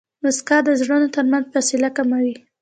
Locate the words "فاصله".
1.53-1.89